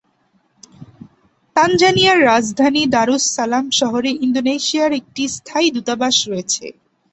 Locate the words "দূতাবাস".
5.75-6.15